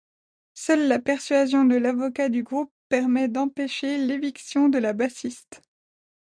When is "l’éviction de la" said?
3.99-4.93